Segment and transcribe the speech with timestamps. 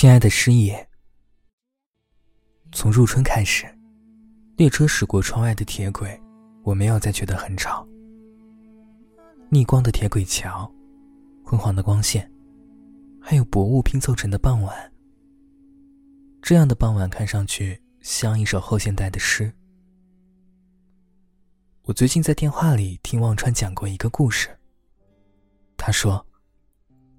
[0.00, 0.88] 亲爱的师爷，
[2.70, 3.66] 从入春开始，
[4.56, 6.16] 列车驶过窗外的铁轨，
[6.62, 7.84] 我没有再觉得很吵。
[9.50, 10.72] 逆光的铁轨桥，
[11.44, 12.30] 昏黄的光线，
[13.20, 14.92] 还有薄雾拼凑成的傍晚。
[16.40, 19.52] 这样的傍晚看上去像一首后现代的诗。
[21.82, 24.48] 我最近在电话里听忘川讲过一个故事。
[25.76, 26.24] 他说，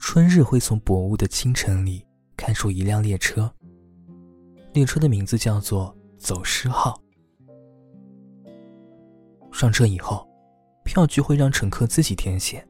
[0.00, 2.04] 春日会从薄雾的清晨里
[2.44, 3.50] 看出一辆列车。
[4.74, 7.00] 列车的名字叫做“走失号”。
[9.50, 10.28] 上车以后，
[10.84, 12.62] 票据会让乘客自己填写。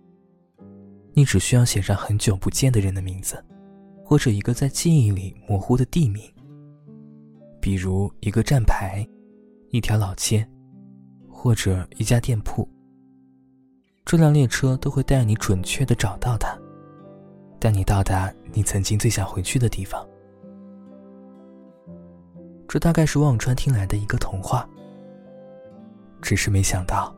[1.12, 3.44] 你只需要写上很久不见的人的名字，
[4.04, 6.22] 或者一个在记忆里模糊的地名，
[7.60, 9.04] 比如一个站牌、
[9.70, 10.48] 一条老街，
[11.28, 12.68] 或者一家店铺。
[14.04, 16.56] 这辆列车都会带你准确的找到它，
[17.64, 20.06] 带你到达你曾经最想回去的地方。
[22.68, 24.68] 这大概是忘川听来的一个童话。
[26.20, 27.16] 只是没想到，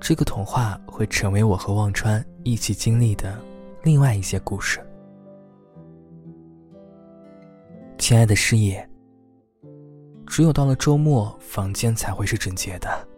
[0.00, 3.38] 这个童话会成为我和忘川一起经历的
[3.84, 4.84] 另外一些故事。
[7.96, 8.84] 亲爱的师爷，
[10.26, 13.08] 只有到了周末，房间才会是整洁的。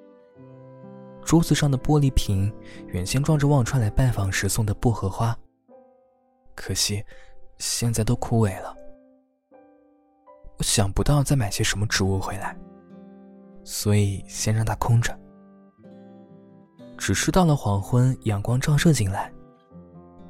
[1.24, 2.52] 桌子上的玻璃瓶
[2.88, 5.34] 原先装着忘川来拜访时送的薄荷花，
[6.56, 7.04] 可惜
[7.58, 8.74] 现在都枯萎了。
[10.58, 12.58] 我想不到再买些什么植物回来，
[13.62, 15.16] 所以先让它空着。
[16.98, 19.30] 只是到了黄昏，阳光照射进来，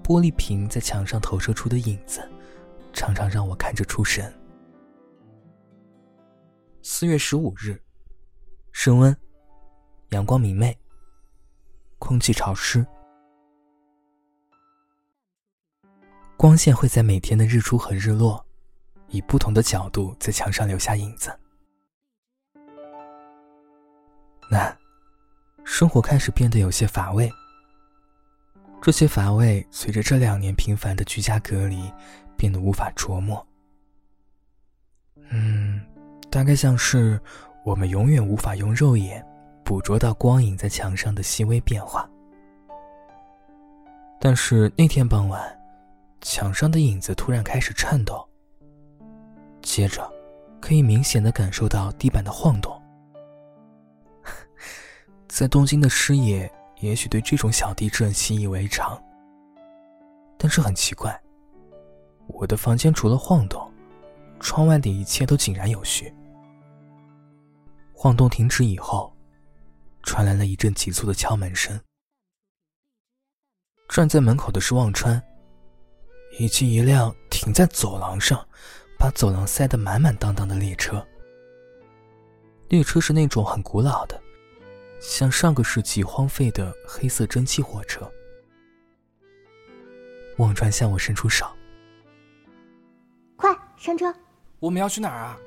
[0.02, 2.28] 玻璃瓶在墙上投射出的影子，
[2.92, 4.30] 常常让我看着出神。
[6.82, 7.80] 四月十五日，
[8.72, 9.16] 升温，
[10.10, 10.76] 阳光明媚。
[11.98, 12.86] 空气潮湿，
[16.36, 18.44] 光线会在每天的日出和日落，
[19.08, 21.36] 以不同的角度在墙上留下影子。
[24.50, 24.76] 那，
[25.64, 27.32] 生活开始变得有些乏味。
[28.82, 31.90] 这些乏味随着这两年频繁的居家隔离，
[32.36, 33.44] 变得无法琢磨。
[35.30, 35.80] 嗯，
[36.30, 37.20] 大概像是
[37.64, 39.24] 我们永远无法用肉眼。
[39.64, 42.08] 捕捉到光影在墙上的细微变化，
[44.20, 45.55] 但是那天傍晚，
[46.28, 48.28] 墙上的影子突然开始颤抖。
[49.62, 50.12] 接着，
[50.60, 52.82] 可以明显的感受到地板的晃动。
[55.28, 59.00] 在东京的师爷也许对这种小地震习以为常，
[60.36, 61.16] 但是很奇怪，
[62.26, 63.72] 我的房间除了晃动，
[64.40, 66.12] 窗外的一切都井然有序。
[67.94, 69.12] 晃动停止以后。
[70.02, 71.80] 传来了一阵急促的敲门声。
[73.88, 75.20] 站在门口的是忘川，
[76.38, 78.46] 以及一辆停在走廊上、
[78.98, 81.04] 把走廊塞得满满当当的列车。
[82.68, 84.20] 列车是那种很古老的，
[85.00, 88.10] 像上个世纪荒废的黑色蒸汽火车。
[90.38, 91.46] 忘川向我伸出手
[93.36, 94.14] ：“快上车！
[94.58, 95.38] 我们要去哪儿啊？”“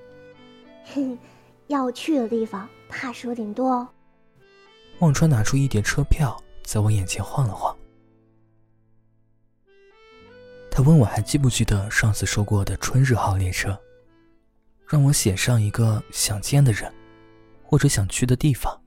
[1.67, 3.87] 要去的地方，怕是有点多哦。”
[4.99, 7.77] 忘川拿出一叠车票，在我眼前晃了晃。
[10.79, 13.77] 他问我还记不记得上次说过的春日号列车，
[14.87, 16.89] 让我写上一个想见的人，
[17.61, 18.81] 或者想去的地方。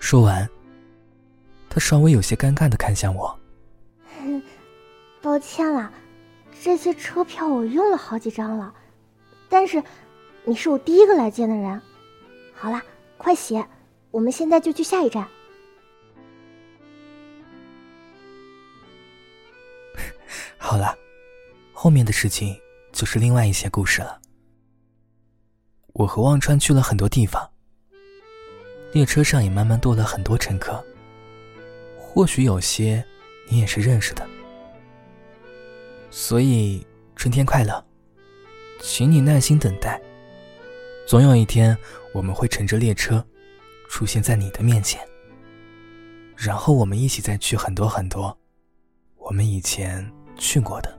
[0.00, 0.50] 说完，
[1.70, 3.38] 他稍微有些尴尬的看向我
[5.22, 5.92] ：“抱歉了，
[6.60, 8.74] 这些车票我用了好几张了，
[9.48, 9.80] 但是
[10.42, 11.80] 你是我第一个来见的人。
[12.56, 12.82] 好了。”
[13.16, 13.64] 快写，
[14.10, 15.28] 我们现在就去下一站。
[20.68, 20.94] 好了，
[21.72, 22.54] 后面的事情
[22.92, 24.20] 就是另外一些故事了。
[25.94, 27.50] 我和忘川去了很多地方，
[28.92, 30.84] 列车上也慢慢多了很多乘客。
[31.98, 33.02] 或许有些
[33.48, 34.28] 你也是认识的，
[36.10, 37.82] 所以春天快乐，
[38.82, 39.98] 请你耐心等待。
[41.06, 41.74] 总有一天，
[42.12, 43.26] 我们会乘着列车，
[43.88, 45.00] 出现在你的面前。
[46.36, 48.38] 然后我们一起再去很多很多，
[49.16, 50.06] 我们以前
[50.38, 50.98] 去过的，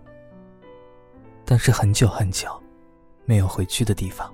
[1.46, 2.48] 但是很久很久，
[3.26, 4.32] 没有回去的地方。